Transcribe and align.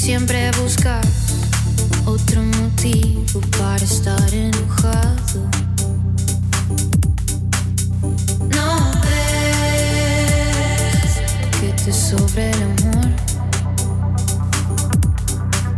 siempre 0.00 0.50
buscas 0.62 1.06
otro 2.06 2.42
motivo 2.42 3.40
para 3.58 3.84
estar 3.84 4.32
enojado. 4.32 5.46
No 8.48 8.92
ves 9.02 9.90
que 11.60 11.68
te 11.84 11.92
sobra 11.92 12.48
el 12.48 12.62
amor 12.62 13.10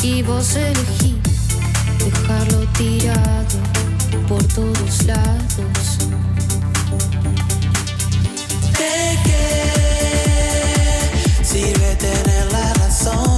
y 0.03 0.23
vos 0.23 0.55
elegís 0.55 1.59
dejarlo 1.98 2.61
tirado 2.79 3.59
por 4.29 4.45
todos 4.45 5.05
lados. 5.05 5.98
¿De 8.79 9.19
qué 9.25 9.73
sirve 11.42 11.97
tener 11.97 12.53
la 12.53 12.73
razón? 12.75 13.31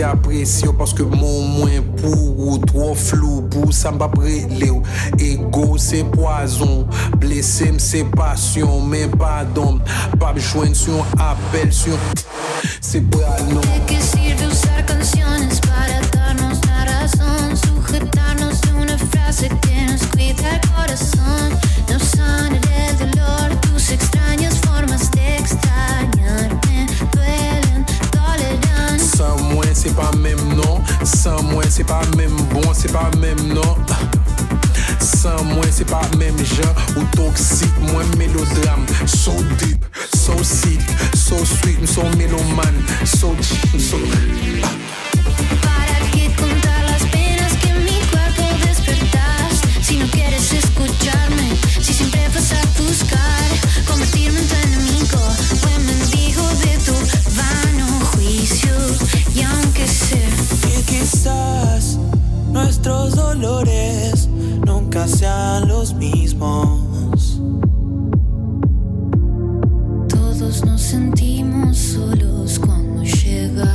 se 0.00 0.04
apresyo 0.06 0.72
Paske 0.78 1.04
moun 1.04 1.50
mwen 1.58 1.88
pou 1.98 2.46
ou 2.46 2.58
tro 2.64 2.90
flou 2.96 3.44
Pou 3.52 3.74
sa 3.74 3.92
mba 3.92 4.08
prele 4.12 4.70
ou 4.72 4.80
Ego 5.20 5.76
se 5.80 6.02
poazon 6.14 6.86
Blesem 7.20 7.80
se 7.82 8.02
pasyon 8.16 8.88
Men 8.88 9.12
padon 9.20 9.80
Pab 10.20 10.40
jwen 10.40 10.76
syon 10.76 11.04
apel 11.20 11.72
syon 11.74 12.00
Se 12.80 13.02
pral 13.12 13.44
non. 13.52 13.79
C'est 31.80 31.86
pas 31.86 32.02
même 32.14 32.36
bon, 32.52 32.60
c'est 32.74 32.92
pas 32.92 33.10
même 33.20 33.54
non. 33.54 33.74
Sans 35.00 35.42
moi 35.44 35.64
c'est 35.70 35.88
pas 35.88 36.02
même 36.18 36.36
genre 36.36 36.76
ou 36.94 37.16
toxique, 37.16 37.72
moi 37.90 38.02
mélodrame. 38.18 38.84
So 39.06 39.32
deep, 39.58 39.82
so 40.14 40.34
sick, 40.42 40.80
so 41.14 41.42
sweet, 41.42 41.88
so 41.88 42.02
meloman, 42.18 42.74
so 43.06 43.34
cheap, 43.40 43.80
so. 43.80 43.96
¿Para 45.62 45.98
contar 46.36 46.84
las 46.84 47.02
penas 47.04 47.52
que 47.62 47.68
en 47.70 47.84
mi 47.86 47.98
cuerpo 48.10 48.42
despertas? 48.66 49.62
Si 49.80 49.96
no 49.96 50.06
quieres 50.08 50.52
escucharme, 50.52 51.56
si 51.80 51.94
buscar 52.76 53.48
convertirme 53.86 54.38
en 54.38 54.48
tu 54.48 54.54
enemigo 54.54 55.18
mendigo 55.86 56.46
de 56.62 56.76
tu 56.84 56.94
vano 57.36 57.86
juicio. 58.12 58.76
Y 59.34 59.42
aunque 59.44 59.86
Y 59.86 60.59
quizás 61.00 61.98
nuestros 62.52 63.14
dolores 63.16 64.28
nunca 64.66 65.08
sean 65.08 65.66
los 65.66 65.94
mismos. 65.94 67.40
todos 70.08 70.64
nos 70.64 70.80
sentimos 70.80 71.78
solos 71.78 72.58
cuando 72.58 73.02
llega 73.02 73.72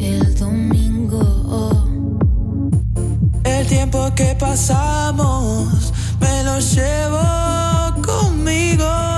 el 0.00 0.34
domingo. 0.34 1.22
El 3.44 3.66
tiempo 3.66 4.12
que 4.16 4.34
pasamos 4.34 5.92
me 6.20 6.42
lo 6.42 6.58
llevo 6.58 8.02
conmigo. 8.02 9.17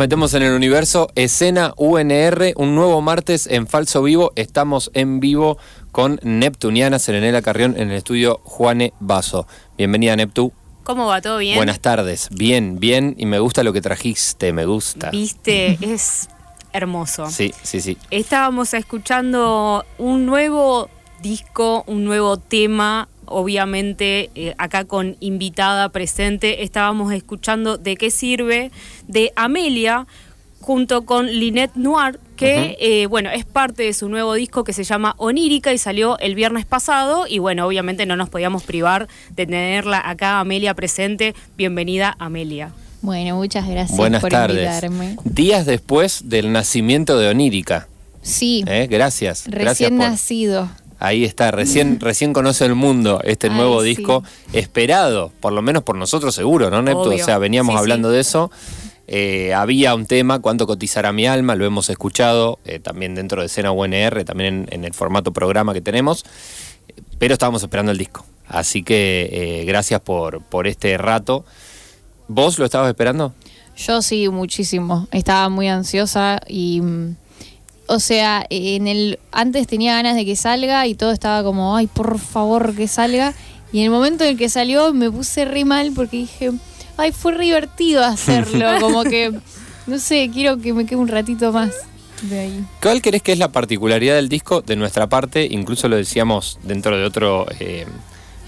Metemos 0.00 0.32
en 0.32 0.42
el 0.42 0.54
universo, 0.54 1.10
escena 1.14 1.74
UNR, 1.76 2.54
un 2.56 2.74
nuevo 2.74 3.02
martes 3.02 3.46
en 3.46 3.66
Falso 3.66 4.02
Vivo. 4.02 4.32
Estamos 4.34 4.90
en 4.94 5.20
vivo 5.20 5.58
con 5.92 6.18
Neptuniana 6.22 6.98
Serenela 6.98 7.42
Carrión 7.42 7.74
en 7.76 7.90
el 7.90 7.98
estudio 7.98 8.40
Juane 8.44 8.94
Vaso. 8.98 9.46
Bienvenida, 9.76 10.16
Neptu. 10.16 10.54
¿Cómo 10.84 11.04
va? 11.04 11.20
¿Todo 11.20 11.36
bien? 11.36 11.56
Buenas 11.56 11.80
tardes. 11.80 12.30
Bien, 12.30 12.80
bien. 12.80 13.14
Y 13.18 13.26
me 13.26 13.40
gusta 13.40 13.62
lo 13.62 13.74
que 13.74 13.82
trajiste, 13.82 14.54
me 14.54 14.64
gusta. 14.64 15.10
Viste, 15.10 15.76
es 15.82 16.30
hermoso. 16.72 17.30
Sí, 17.30 17.52
sí, 17.62 17.82
sí. 17.82 17.98
Estábamos 18.10 18.72
escuchando 18.72 19.84
un 19.98 20.24
nuevo 20.24 20.88
disco, 21.20 21.84
un 21.86 22.04
nuevo 22.04 22.38
tema, 22.38 23.06
obviamente 23.30 24.30
eh, 24.34 24.54
acá 24.58 24.84
con 24.84 25.16
invitada 25.20 25.88
presente. 25.88 26.62
Estábamos 26.62 27.12
escuchando 27.12 27.78
De 27.78 27.96
qué 27.96 28.10
sirve 28.10 28.70
de 29.08 29.32
Amelia 29.36 30.06
junto 30.60 31.06
con 31.06 31.26
Linette 31.26 31.74
Noir, 31.76 32.20
que 32.36 32.76
eh, 32.80 33.06
bueno, 33.06 33.30
es 33.30 33.46
parte 33.46 33.82
de 33.82 33.94
su 33.94 34.10
nuevo 34.10 34.34
disco 34.34 34.62
que 34.62 34.74
se 34.74 34.84
llama 34.84 35.14
Onírica 35.16 35.72
y 35.72 35.78
salió 35.78 36.18
el 36.18 36.34
viernes 36.34 36.66
pasado. 36.66 37.26
Y 37.26 37.38
bueno, 37.38 37.66
obviamente 37.66 38.04
no 38.04 38.14
nos 38.16 38.28
podíamos 38.28 38.62
privar 38.64 39.08
de 39.30 39.46
tenerla 39.46 40.02
acá, 40.04 40.38
Amelia, 40.40 40.74
presente. 40.74 41.34
Bienvenida, 41.56 42.14
Amelia. 42.18 42.72
Bueno, 43.00 43.36
muchas 43.36 43.66
gracias 43.66 43.96
Buenas 43.96 44.20
por 44.20 44.30
tardes. 44.30 44.58
invitarme. 44.82 45.16
Días 45.24 45.64
después 45.64 46.28
del 46.28 46.52
nacimiento 46.52 47.18
de 47.18 47.28
Onírica. 47.28 47.88
Sí, 48.20 48.62
¿eh? 48.66 48.86
Gracias. 48.90 49.44
gracias 49.46 49.68
recién 49.88 49.96
por- 49.96 50.08
nacido. 50.10 50.68
Ahí 51.00 51.24
está, 51.24 51.50
recién, 51.50 51.98
recién 52.00 52.32
conoce 52.32 52.64
el 52.66 52.74
mundo 52.76 53.20
este 53.24 53.48
Ay, 53.48 53.54
nuevo 53.54 53.82
sí. 53.82 53.88
disco, 53.88 54.22
esperado, 54.52 55.32
por 55.40 55.52
lo 55.52 55.62
menos 55.62 55.82
por 55.82 55.96
nosotros 55.96 56.34
seguro, 56.34 56.70
¿no, 56.70 56.82
Neptu? 56.82 57.00
Obvio. 57.08 57.22
O 57.22 57.24
sea, 57.26 57.38
veníamos 57.38 57.74
Sí, 57.74 57.78
hablando 57.78 58.08
sí. 58.10 58.14
de 58.14 58.20
eso. 58.20 58.50
Eh, 59.12 59.52
había 59.54 59.94
un 59.96 60.06
tema, 60.06 60.38
¿Cuánto 60.38 60.68
cotizará 60.68 61.10
mi 61.12 61.26
alma? 61.26 61.56
Lo 61.56 61.64
hemos 61.64 61.90
escuchado 61.90 62.60
eh, 62.64 62.78
también 62.78 63.16
dentro 63.16 63.40
de 63.40 63.46
Escena 63.46 63.72
UNR, 63.72 64.22
también 64.24 64.54
en, 64.54 64.68
en 64.70 64.84
el 64.84 64.94
formato 64.94 65.32
programa 65.32 65.72
que 65.74 65.80
tenemos, 65.80 66.24
pero 67.18 67.32
estábamos 67.32 67.62
esperando 67.62 67.90
el 67.90 67.98
disco. 67.98 68.24
Así 68.46 68.82
que 68.84 69.28
eh, 69.32 69.64
gracias 69.64 70.00
por, 70.00 70.42
por 70.44 70.68
este 70.68 70.96
rato. 70.96 71.44
¿Vos 72.28 72.58
lo 72.60 72.64
estabas 72.64 72.88
esperando? 72.88 73.34
Yo 73.76 74.02
sí, 74.02 74.28
muchísimo. 74.28 75.08
Estaba 75.10 75.48
muy 75.48 75.66
ansiosa 75.68 76.40
y. 76.46 76.80
mm, 76.80 77.16
O 77.90 77.98
sea, 77.98 78.46
en 78.50 78.86
el. 78.86 79.18
Antes 79.32 79.66
tenía 79.66 79.94
ganas 79.94 80.14
de 80.14 80.24
que 80.24 80.36
salga 80.36 80.86
y 80.86 80.94
todo 80.94 81.10
estaba 81.10 81.42
como, 81.42 81.76
ay, 81.76 81.88
por 81.88 82.20
favor 82.20 82.76
que 82.76 82.86
salga. 82.86 83.34
Y 83.72 83.80
en 83.80 83.86
el 83.86 83.90
momento 83.90 84.22
en 84.22 84.30
el 84.30 84.38
que 84.38 84.48
salió 84.48 84.92
me 84.92 85.10
puse 85.10 85.44
re 85.44 85.64
mal 85.64 85.90
porque 85.92 86.18
dije, 86.18 86.52
ay, 86.96 87.10
fue 87.10 87.32
re 87.32 87.46
divertido 87.46 88.04
hacerlo. 88.04 88.66
como 88.80 89.02
que, 89.02 89.32
no 89.88 89.98
sé, 89.98 90.30
quiero 90.32 90.58
que 90.58 90.72
me 90.72 90.86
quede 90.86 91.00
un 91.00 91.08
ratito 91.08 91.50
más 91.50 91.72
de 92.22 92.38
ahí. 92.38 92.64
¿Cuál 92.80 93.02
crees 93.02 93.24
que 93.24 93.32
es 93.32 93.38
la 93.38 93.50
particularidad 93.50 94.14
del 94.14 94.28
disco 94.28 94.62
de 94.62 94.76
nuestra 94.76 95.08
parte? 95.08 95.48
Incluso 95.50 95.88
lo 95.88 95.96
decíamos 95.96 96.60
dentro 96.62 96.96
de 96.96 97.04
otro, 97.04 97.48
eh, 97.58 97.86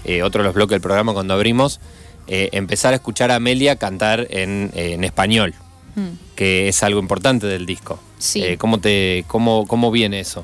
eh, 0.05 0.23
otro 0.23 0.41
de 0.41 0.45
los 0.45 0.55
bloques 0.55 0.75
del 0.75 0.81
programa 0.81 1.11
cuando 1.11 1.33
abrimos, 1.33 1.81
eh, 2.27 2.47
empezar 2.53 2.93
a 2.93 2.95
escuchar 2.95 3.29
a 3.29 3.35
Amelia 3.35 3.75
cantar 3.75 4.25
en, 4.29 4.71
en 4.73 5.03
español, 5.03 5.53
Mm. 5.95 6.35
que 6.35 6.67
es 6.69 6.81
algo 6.83 6.99
importante 6.99 7.45
del 7.47 7.65
disco. 7.65 7.99
Sí. 8.17 8.41
Eh, 8.43 8.57
¿cómo, 8.57 8.79
te, 8.79 9.25
cómo, 9.27 9.67
¿Cómo 9.67 9.91
viene 9.91 10.19
eso? 10.19 10.43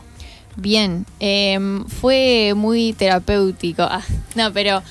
Bien, 0.56 1.06
em, 1.20 1.86
fue 1.86 2.54
muy 2.56 2.94
terapéutico. 2.94 3.84
Ah, 3.84 4.04
no, 4.36 4.52
pero 4.54 4.84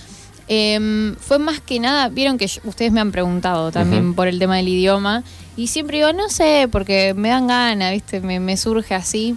em, 0.49 1.15
fue 1.17 1.39
más 1.39 1.61
que 1.61 1.79
nada, 1.79 2.09
vieron 2.09 2.39
que 2.39 2.47
yo- 2.47 2.61
ustedes 2.65 2.91
me 2.91 3.01
han 3.01 3.13
preguntado 3.13 3.71
también 3.71 4.15
por 4.15 4.29
el 4.29 4.39
tema 4.39 4.57
del 4.57 4.69
idioma 4.69 5.23
y 5.57 5.67
siempre 5.67 5.99
digo, 5.99 6.13
no 6.13 6.29
sé, 6.31 6.69
porque 6.73 7.13
me 7.15 7.29
dan 7.29 7.47
ganas, 7.49 7.93
¿viste? 7.93 8.21
Me, 8.21 8.41
me 8.41 8.57
surge 8.57 8.95
así. 8.95 9.37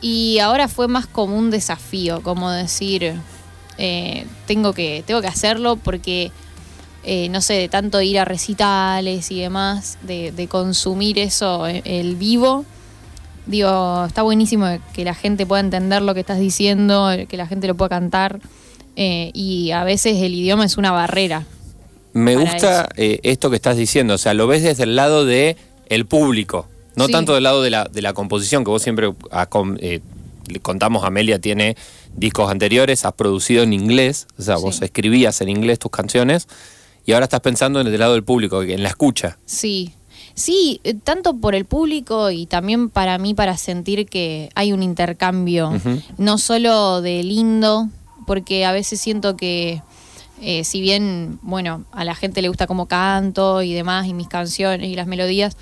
Y 0.00 0.38
ahora 0.40 0.68
fue 0.68 0.88
más 0.88 1.06
como 1.06 1.36
un 1.36 1.50
desafío, 1.50 2.22
como 2.22 2.50
decir, 2.50 3.14
eh, 3.78 4.26
tengo, 4.46 4.72
que, 4.72 5.02
tengo 5.06 5.20
que 5.20 5.26
hacerlo 5.28 5.76
porque, 5.76 6.30
eh, 7.08 7.28
no 7.30 7.40
sé, 7.40 7.54
de 7.54 7.68
tanto 7.68 8.00
ir 8.02 8.18
a 8.18 8.24
recitales 8.26 9.30
y 9.30 9.40
demás, 9.40 9.96
de, 10.02 10.30
de 10.32 10.46
consumir 10.46 11.18
eso, 11.18 11.66
eh, 11.66 11.80
el 11.84 12.16
vivo, 12.16 12.64
digo, 13.46 14.04
está 14.06 14.22
buenísimo 14.22 14.66
que 14.92 15.04
la 15.04 15.14
gente 15.14 15.46
pueda 15.46 15.60
entender 15.60 16.02
lo 16.02 16.12
que 16.12 16.20
estás 16.20 16.38
diciendo, 16.38 17.08
que 17.28 17.36
la 17.38 17.46
gente 17.46 17.66
lo 17.66 17.74
pueda 17.76 17.88
cantar. 17.88 18.40
eh, 19.00 19.30
y 19.32 19.70
a 19.70 19.84
veces 19.84 20.20
el 20.22 20.34
idioma 20.34 20.64
es 20.64 20.76
una 20.76 20.90
barrera. 20.90 21.46
Me 22.14 22.34
gusta 22.36 22.88
eh, 22.96 23.20
esto 23.22 23.48
que 23.48 23.54
estás 23.56 23.76
diciendo, 23.76 24.14
o 24.14 24.18
sea, 24.18 24.34
lo 24.34 24.46
ves 24.48 24.62
desde 24.64 24.82
el 24.82 24.96
lado 24.96 25.24
de 25.24 25.56
el 25.88 26.04
público, 26.04 26.66
no 26.96 27.06
Sí. 27.06 27.12
tanto 27.12 27.32
del 27.34 27.44
lado 27.44 27.62
de 27.62 27.70
la, 27.70 27.84
de 27.84 28.02
la 28.02 28.12
composición, 28.12 28.64
que 28.64 28.70
vos 28.70 28.82
siempre 28.82 29.14
has 29.30 29.48
eh, 29.78 30.00
contamos, 30.62 31.04
Amelia 31.04 31.38
tiene 31.38 31.76
discos 32.16 32.50
anteriores, 32.50 33.04
has 33.04 33.12
producido 33.12 33.62
en 33.62 33.72
inglés, 33.72 34.26
o 34.38 34.42
sea, 34.42 34.56
vos 34.56 34.82
escribías 34.82 35.40
en 35.42 35.48
inglés 35.48 35.78
tus 35.78 35.92
canciones, 35.92 36.48
y 37.08 37.14
ahora 37.14 37.24
estás 37.24 37.40
pensando 37.40 37.80
en 37.80 37.86
el 37.86 37.98
lado 37.98 38.12
del 38.12 38.22
público, 38.22 38.62
en 38.62 38.82
la 38.82 38.90
escucha. 38.90 39.38
Sí. 39.46 39.94
Sí, 40.34 40.82
eh, 40.84 40.92
tanto 40.92 41.32
por 41.38 41.54
el 41.54 41.64
público 41.64 42.30
y 42.30 42.44
también 42.44 42.90
para 42.90 43.16
mí 43.16 43.32
para 43.32 43.56
sentir 43.56 44.04
que 44.04 44.50
hay 44.54 44.74
un 44.74 44.82
intercambio, 44.82 45.72
no 46.18 46.36
solo 46.36 47.00
de 47.00 47.22
lindo, 47.22 47.88
porque 48.26 48.66
a 48.66 48.72
veces 48.72 49.00
siento 49.00 49.38
que 49.38 49.80
eh, 50.42 50.64
si 50.64 50.82
bien, 50.82 51.38
bueno, 51.40 51.86
a 51.92 52.04
la 52.04 52.14
gente 52.14 52.42
le 52.42 52.48
gusta 52.48 52.66
cómo 52.66 52.84
canto 52.84 53.62
y 53.62 53.72
demás, 53.72 54.06
y 54.06 54.12
mis 54.12 54.28
canciones 54.28 54.90
y 54.90 54.94
las 54.94 55.06
melodías, 55.06 55.56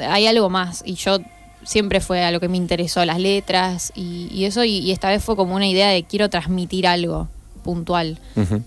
hay 0.00 0.26
algo 0.26 0.48
más. 0.48 0.82
Y 0.86 0.94
yo 0.94 1.18
siempre 1.64 2.00
fue 2.00 2.24
a 2.24 2.30
lo 2.30 2.40
que 2.40 2.48
me 2.48 2.56
interesó, 2.56 3.04
las 3.04 3.18
letras 3.18 3.92
y, 3.94 4.28
y 4.32 4.46
eso, 4.46 4.64
y, 4.64 4.78
y 4.78 4.92
esta 4.92 5.10
vez 5.10 5.22
fue 5.22 5.36
como 5.36 5.54
una 5.54 5.68
idea 5.68 5.90
de 5.90 6.04
quiero 6.04 6.30
transmitir 6.30 6.86
algo 6.86 7.28
puntual. 7.68 8.18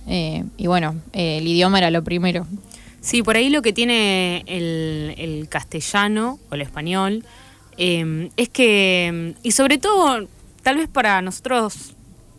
Eh, 0.06 0.44
y 0.58 0.68
bueno, 0.68 0.96
eh, 1.12 1.40
el 1.40 1.48
idioma 1.48 1.80
era 1.80 1.90
lo 1.90 2.04
primero. 2.04 2.46
Sí, 3.00 3.24
por 3.24 3.36
ahí 3.36 3.50
lo 3.50 3.64
que 3.64 3.74
tiene 3.74 4.44
el, 4.46 5.16
el 5.18 5.50
castellano 5.50 6.38
o 6.52 6.54
el 6.54 6.62
español 6.62 7.26
eh, 7.80 8.30
es 8.38 8.50
que, 8.50 9.34
y 9.42 9.52
sobre 9.54 9.80
todo, 9.80 10.28
tal 10.62 10.78
vez 10.78 10.88
para 10.88 11.20
nosotros, 11.24 11.96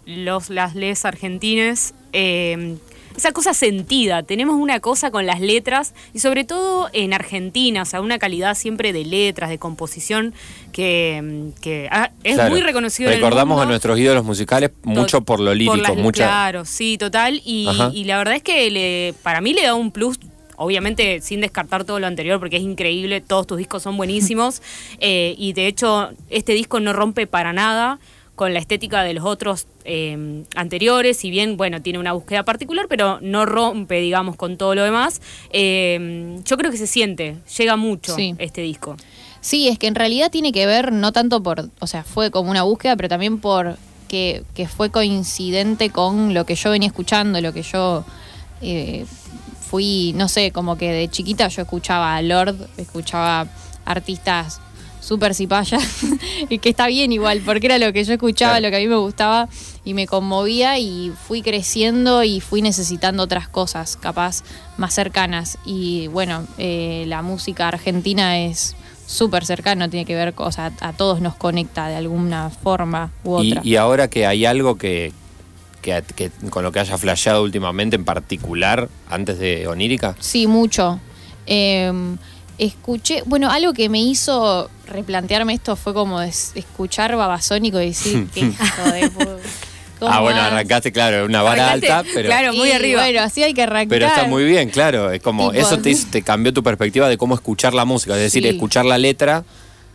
los 0.06 0.50
las 0.50 0.76
les 0.76 1.04
argentines, 1.04 1.94
eh, 2.12 2.76
esa 3.16 3.32
cosa 3.32 3.54
sentida, 3.54 4.22
tenemos 4.22 4.56
una 4.56 4.80
cosa 4.80 5.10
con 5.10 5.26
las 5.26 5.40
letras 5.40 5.94
y 6.14 6.18
sobre 6.20 6.44
todo 6.44 6.88
en 6.92 7.12
Argentina, 7.12 7.82
o 7.82 7.84
sea, 7.84 8.00
una 8.00 8.18
calidad 8.18 8.54
siempre 8.54 8.92
de 8.92 9.04
letras, 9.04 9.50
de 9.50 9.58
composición 9.58 10.34
que, 10.72 11.50
que, 11.60 11.88
ah, 11.90 12.10
es 12.24 12.34
Claro. 12.34 12.50
muy 12.50 12.60
reconocido 12.60 13.10
en 13.10 13.16
el 13.16 13.20
Recordamos 13.22 13.56
mundo. 13.56 13.62
a 13.62 13.66
nuestros 13.66 13.98
ídolos 13.98 14.24
musicales 14.24 14.70
mucho 14.82 15.20
por 15.22 15.40
lo 15.40 15.54
lírico, 15.54 15.72
Por 15.76 15.82
las- 15.82 15.96
mucha... 15.96 16.24
Claro, 16.24 16.64
sí, 16.64 16.96
total. 16.98 17.40
Y 17.44 18.04
la 18.06 18.18
verdad 18.18 18.34
es 18.36 18.42
que 18.42 18.70
le, 18.70 19.14
para 19.22 19.40
mí 19.40 19.52
le 19.54 19.62
da 19.62 19.74
un 19.74 19.90
plus. 19.90 20.18
Obviamente 20.56 21.20
sin 21.22 21.40
descartar 21.40 21.82
todo 21.84 21.98
lo 21.98 22.06
anterior 22.06 22.38
porque 22.38 22.56
es 22.58 22.62
increíble, 22.62 23.20
todos 23.20 23.46
tus 23.48 23.58
discos 23.58 23.82
son 23.82 23.96
buenísimos 23.96 24.62
eh, 25.00 25.34
y 25.36 25.54
de 25.54 25.66
hecho 25.66 26.10
este 26.30 26.52
disco 26.52 26.78
no 26.78 26.92
rompe 26.92 27.26
para 27.26 27.52
nada 27.52 27.98
con 28.34 28.54
la 28.54 28.60
estética 28.60 29.02
de 29.02 29.14
los 29.14 29.24
otros 29.24 29.66
eh, 29.84 30.44
anteriores, 30.56 31.18
si 31.18 31.30
bien, 31.30 31.56
bueno, 31.56 31.82
tiene 31.82 31.98
una 31.98 32.12
búsqueda 32.12 32.44
particular, 32.44 32.86
pero 32.88 33.18
no 33.20 33.44
rompe, 33.46 34.00
digamos, 34.00 34.36
con 34.36 34.56
todo 34.56 34.74
lo 34.74 34.82
demás. 34.84 35.20
Eh, 35.50 36.38
yo 36.44 36.56
creo 36.56 36.70
que 36.70 36.78
se 36.78 36.86
siente, 36.86 37.36
llega 37.58 37.76
mucho 37.76 38.14
Sí. 38.14 38.34
este 38.38 38.62
disco. 38.62 38.96
Sí, 39.40 39.68
es 39.68 39.78
que 39.78 39.86
en 39.88 39.94
realidad 39.94 40.30
tiene 40.30 40.52
que 40.52 40.66
ver 40.66 40.92
no 40.92 41.12
tanto 41.12 41.42
por, 41.42 41.68
o 41.80 41.86
sea, 41.86 42.04
fue 42.04 42.30
como 42.30 42.50
una 42.50 42.62
búsqueda, 42.62 42.96
pero 42.96 43.08
también 43.08 43.38
por 43.38 43.76
que, 44.08 44.44
que 44.54 44.68
fue 44.68 44.90
coincidente 44.90 45.90
con 45.90 46.32
lo 46.32 46.46
que 46.46 46.54
yo 46.54 46.70
venía 46.70 46.86
escuchando, 46.88 47.40
lo 47.40 47.52
que 47.52 47.62
yo 47.62 48.04
eh, 48.60 49.04
fui, 49.60 50.12
no 50.16 50.28
sé, 50.28 50.52
como 50.52 50.76
que 50.76 50.90
de 50.92 51.08
chiquita 51.08 51.48
yo 51.48 51.62
escuchaba 51.62 52.14
a 52.16 52.22
Lord, 52.22 52.56
escuchaba 52.76 53.46
artistas 53.84 54.60
súper 55.02 55.34
cipayas, 55.34 55.82
y 56.48 56.58
que 56.58 56.68
está 56.70 56.86
bien 56.86 57.10
igual, 57.12 57.42
porque 57.44 57.66
era 57.66 57.76
lo 57.78 57.92
que 57.92 58.04
yo 58.04 58.12
escuchaba, 58.14 58.52
Claro. 58.52 58.66
lo 58.66 58.70
que 58.70 58.76
a 58.76 58.80
mí 58.80 58.86
me 58.86 58.96
gustaba 58.96 59.48
y 59.84 59.94
me 59.94 60.06
conmovía 60.06 60.78
y 60.78 61.12
fui 61.26 61.42
creciendo 61.42 62.22
y 62.22 62.40
fui 62.40 62.62
necesitando 62.62 63.24
otras 63.24 63.48
cosas, 63.48 63.96
capaz 63.96 64.44
más 64.76 64.94
cercanas. 64.94 65.58
Y 65.66 66.06
bueno, 66.06 66.46
eh, 66.56 67.04
la 67.08 67.20
música 67.22 67.66
argentina 67.66 68.38
es 68.38 68.76
súper 69.04 69.44
cercana, 69.44 69.88
tiene 69.90 70.06
que 70.06 70.14
ver, 70.14 70.34
con- 70.34 70.46
o 70.46 70.52
sea, 70.52 70.70
a 70.80 70.92
todos 70.92 71.20
nos 71.20 71.34
conecta 71.34 71.88
de 71.88 71.96
alguna 71.96 72.50
forma 72.50 73.10
u 73.24 73.42
Y, 73.42 73.50
otra. 73.50 73.62
y 73.64 73.74
ahora 73.76 74.08
que 74.08 74.24
hay 74.24 74.44
algo 74.46 74.78
que, 74.78 75.12
que, 75.82 76.00
que 76.14 76.30
con 76.50 76.62
lo 76.62 76.70
que 76.70 76.78
haya 76.78 76.96
flasheado 76.96 77.42
últimamente 77.42 77.96
en 77.96 78.04
particular, 78.04 78.88
antes 79.10 79.40
de 79.40 79.66
Onírica, 79.66 80.14
Sí, 80.20 80.46
mucho. 80.46 81.00
Eh, 81.46 81.90
escuché, 82.58 83.22
bueno, 83.26 83.50
algo 83.50 83.72
que 83.72 83.88
me 83.88 84.00
hizo 84.00 84.70
replantearme 84.92 85.54
esto 85.54 85.76
fue 85.76 85.92
como 85.94 86.20
es- 86.22 86.52
escuchar 86.54 87.16
Babasónico 87.16 87.80
y 87.80 87.86
decir, 87.86 88.26
qué 88.34 88.40
hijo 88.40 88.90
de 88.92 89.10
pu- 89.10 89.38
¿cómo 89.98 90.12
Ah, 90.12 90.20
bueno, 90.20 90.40
arrancaste, 90.40 90.90
claro, 90.92 91.24
una 91.26 91.42
vara 91.42 91.68
Arrancaste, 91.70 91.92
alta, 91.92 92.10
pero, 92.14 92.28
claro, 92.28 92.52
muy 92.52 92.68
Y 92.68 92.72
arriba. 92.72 93.02
Bueno, 93.02 93.20
así 93.22 93.42
hay 93.42 93.54
que 93.54 93.62
arrancar. 93.62 93.88
pero 93.88 94.06
está 94.06 94.24
muy 94.24 94.44
bien, 94.44 94.68
claro. 94.70 95.10
Es 95.12 95.22
como, 95.22 95.52
Tipo, 95.52 95.64
eso 95.66 95.78
te, 95.78 96.22
cambió 96.22 96.52
tu 96.52 96.62
perspectiva 96.62 97.08
de 97.08 97.16
cómo 97.16 97.34
escuchar 97.34 97.72
la 97.74 97.84
música, 97.84 98.14
es 98.16 98.20
decir, 98.22 98.42
Sí. 98.42 98.48
escuchar 98.48 98.84
la 98.84 98.98
letra 98.98 99.44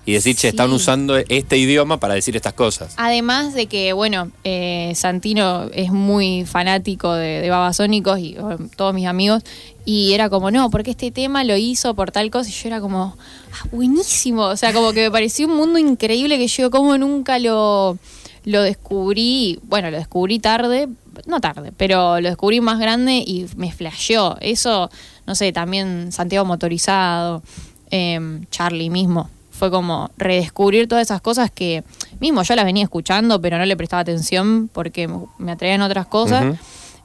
y 0.05 0.13
decir, 0.13 0.37
che, 0.37 0.47
están 0.47 0.69
Sí. 0.69 0.75
usando 0.75 1.17
este 1.17 1.57
idioma 1.57 1.99
para 1.99 2.13
decir 2.13 2.37
estas 2.37 2.53
cosas. 2.53 2.93
Además 2.95 3.53
de 3.53 3.65
que, 3.65 3.91
bueno, 3.91 4.31
eh, 4.45 4.93
Santino 4.95 5.69
es 5.73 5.91
muy 5.91 6.45
fanático 6.45 7.13
de, 7.13 7.41
de 7.41 7.49
Babasónicos 7.49 8.17
y 8.19 8.37
todos 8.77 8.93
mis 8.93 9.05
amigos, 9.07 9.43
y 9.89 10.11
era 10.13 10.29
como, 10.29 10.51
no, 10.51 10.69
porque 10.69 10.91
este 10.91 11.11
tema 11.11 11.43
lo 11.45 11.55
hizo 11.55 11.93
por 11.95 12.11
tal 12.11 12.29
cosa, 12.29 12.49
y 12.49 12.53
yo 12.53 12.67
era 12.67 12.81
como, 12.81 13.15
ah, 13.53 13.67
buenísimo, 13.71 14.43
o 14.43 14.57
sea, 14.57 14.73
como 14.73 14.91
que 14.91 15.03
me 15.03 15.11
pareció 15.11 15.47
un 15.47 15.55
mundo 15.55 15.79
increíble 15.79 16.37
que 16.37 16.47
yo 16.47 16.69
como 16.69 16.97
nunca 16.97 17.39
lo, 17.39 17.97
lo 18.43 18.61
descubrí, 18.63 19.59
bueno, 19.63 19.89
lo 19.89 19.97
descubrí 19.97 20.39
tarde, 20.39 20.89
no 21.25 21.39
tarde, 21.39 21.71
pero 21.77 22.19
lo 22.19 22.27
descubrí 22.27 22.59
más 22.59 22.79
grande 22.79 23.23
y 23.25 23.47
me 23.55 23.71
flasheó. 23.71 24.35
Eso, 24.41 24.89
no 25.25 25.35
sé, 25.35 25.51
también 25.53 26.11
Santiago 26.11 26.45
Motorizado, 26.45 27.41
em, 27.89 28.45
Charlie 28.51 28.89
mismo. 28.89 29.29
Fue 29.51 29.71
como 29.71 30.11
redescubrir 30.17 30.87
todas 30.87 31.01
esas 31.07 31.21
cosas 31.21 31.49
que 31.49 31.83
mismo 32.19 32.43
yo 32.43 32.55
las 32.55 32.65
venía 32.65 32.83
escuchando, 32.83 33.41
pero 33.41 33.57
no 33.57 33.65
le 33.65 33.75
prestaba 33.75 34.01
atención 34.01 34.69
porque 34.71 35.09
me- 35.39 35.51
atraían 35.53 35.81
otras 35.81 36.05
cosas. 36.07 36.45
Ujú. 36.45 36.57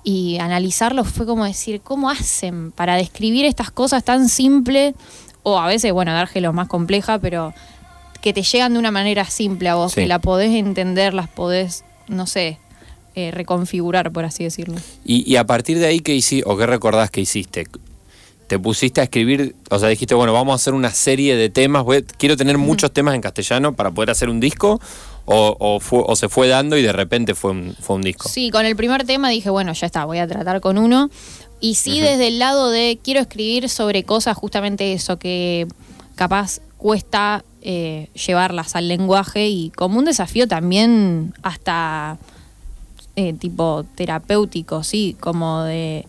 Y 0.04 0.38
analizarlo 0.38 1.04
fue 1.04 1.26
como 1.26 1.44
decir, 1.44 1.80
¿cómo 1.80 2.10
hacen 2.10 2.72
para 2.72 2.96
describir 2.96 3.44
estas 3.44 3.70
cosas 3.70 4.02
tan 4.04 4.28
simples? 4.28 4.94
O 5.44 5.58
a 5.58 5.66
veces, 5.68 5.92
bueno, 5.92 6.12
Dargelo 6.12 6.48
es 6.50 6.54
más 6.54 6.68
compleja, 6.68 7.18
pero 7.18 7.54
que 8.20 8.32
te 8.32 8.42
llegan 8.42 8.72
de 8.72 8.78
una 8.78 8.90
manera 8.90 9.24
simple 9.24 9.68
a 9.68 9.74
vos, 9.76 9.92
Sí. 9.92 10.02
que 10.02 10.06
la 10.08 10.18
podés 10.20 10.54
entender, 10.54 11.14
las 11.14 11.28
podés, 11.28 11.84
no 12.08 12.26
sé, 12.26 12.58
eh, 13.14 13.30
reconfigurar, 13.32 14.10
por 14.12 14.24
así 14.24 14.44
decirlo. 14.44 14.76
Y, 15.04 15.28
y 15.30 15.36
a 15.36 15.44
partir 15.44 15.78
de 15.78 15.86
ahí, 15.86 16.00
¿qué 16.00 16.14
hiciste 16.14 16.48
o 16.48 16.56
qué 16.56 16.66
recordás 16.66 17.10
que 17.10 17.20
hiciste? 17.20 17.66
¿Te 18.46 18.58
pusiste 18.58 19.00
a 19.00 19.04
escribir, 19.04 19.54
o 19.70 19.78
sea, 19.78 19.88
dijiste, 19.88 20.14
bueno, 20.14 20.32
vamos 20.32 20.52
a 20.52 20.56
hacer 20.56 20.74
una 20.74 20.90
serie 20.90 21.36
de 21.36 21.48
temas, 21.48 21.84
voy- 21.84 22.04
quiero 22.18 22.36
tener 22.36 22.58
muchos 22.58 22.92
temas 22.92 23.14
en 23.14 23.20
castellano 23.20 23.72
para 23.72 23.90
poder 23.90 24.10
hacer 24.10 24.28
un 24.28 24.40
disco? 24.40 24.80
O, 25.24 25.56
o 25.58 25.78
fue- 25.80 26.02
o 26.06 26.16
se 26.16 26.28
fue 26.28 26.48
dando 26.48 26.76
y 26.76 26.82
de 26.82 26.92
repente 26.92 27.34
fue 27.34 27.52
un, 27.52 27.76
fue 27.80 27.96
un 27.96 28.02
disco? 28.02 28.28
Sí, 28.28 28.50
con 28.50 28.66
el 28.66 28.74
primer 28.76 29.04
tema 29.04 29.28
dije, 29.28 29.50
bueno, 29.50 29.72
ya 29.72 29.86
está, 29.86 30.04
voy 30.04 30.18
a 30.18 30.26
tratar 30.26 30.60
con 30.60 30.78
uno. 30.78 31.10
Y 31.60 31.76
sí, 31.76 32.00
desde 32.00 32.26
el 32.28 32.38
lado 32.40 32.70
de 32.70 32.98
quiero 33.02 33.20
escribir 33.20 33.68
sobre 33.68 34.02
cosas, 34.02 34.36
justamente 34.36 34.92
eso, 34.92 35.18
que 35.18 35.68
capaz 36.16 36.58
cuesta 36.76 37.44
eh, 37.62 38.08
llevarlas 38.26 38.74
al 38.74 38.88
lenguaje 38.88 39.48
y 39.48 39.70
como 39.70 39.98
un 40.00 40.04
desafío 40.04 40.48
también 40.48 41.32
hasta 41.42 42.18
eh, 43.14 43.32
tipo 43.34 43.84
terapéutico, 43.94 44.82
sí, 44.82 45.16
como 45.20 45.62
de... 45.62 46.04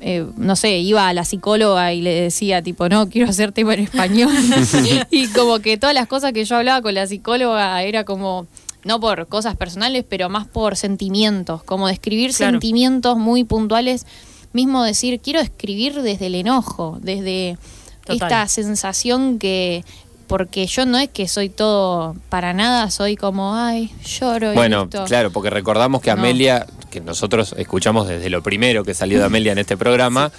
eh, 0.00 0.26
no 0.36 0.56
sé, 0.56 0.78
iba 0.78 1.08
a 1.08 1.12
la 1.12 1.24
psicóloga 1.24 1.92
y 1.92 2.02
le 2.02 2.12
decía, 2.20 2.62
tipo, 2.62 2.88
no, 2.88 3.08
quiero 3.08 3.30
hacer 3.30 3.52
tema 3.52 3.74
en 3.74 3.80
español. 3.80 4.32
y 5.10 5.28
como 5.28 5.58
que 5.60 5.76
todas 5.78 5.94
las 5.94 6.06
cosas 6.06 6.32
que 6.32 6.44
yo 6.44 6.56
hablaba 6.56 6.82
con 6.82 6.94
la 6.94 7.06
psicóloga 7.06 7.82
era 7.82 8.04
como, 8.04 8.46
no 8.84 9.00
por 9.00 9.26
cosas 9.28 9.56
personales, 9.56 10.04
pero 10.08 10.28
más 10.28 10.46
por 10.46 10.76
sentimientos, 10.76 11.62
como 11.62 11.88
describir 11.88 12.32
Claro. 12.34 12.52
sentimientos 12.52 13.16
muy 13.16 13.44
puntuales. 13.44 14.06
Mismo 14.52 14.82
decir, 14.84 15.20
quiero 15.20 15.40
escribir 15.40 16.00
desde 16.02 16.26
el 16.26 16.34
enojo, 16.34 16.98
desde 17.02 17.58
Total. 18.06 18.16
esta 18.16 18.48
sensación 18.48 19.38
que, 19.38 19.84
porque 20.28 20.66
yo 20.66 20.86
no 20.86 20.98
es 20.98 21.08
que 21.08 21.28
soy 21.28 21.48
todo 21.50 22.16
para 22.30 22.52
nada, 22.52 22.90
soy 22.90 23.16
como, 23.16 23.54
ay, 23.54 23.92
lloro. 24.04 24.52
y 24.52 24.54
Bueno, 24.54 24.82
listo. 24.84 25.04
claro, 25.04 25.30
porque 25.30 25.50
recordamos 25.50 26.00
que 26.00 26.10
No. 26.10 26.18
Amelia, 26.20 26.66
que 26.90 27.00
nosotros 27.00 27.54
escuchamos 27.58 28.08
desde 28.08 28.30
lo 28.30 28.42
primero 28.42 28.84
que 28.84 28.94
salió 28.94 29.18
de 29.18 29.24
Amelia 29.26 29.52
en 29.52 29.58
este 29.58 29.76
programa, 29.76 30.32